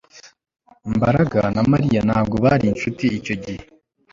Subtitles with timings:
[0.95, 3.63] Mbaraga na Mariya ntabwo bari inshuti icyo gihe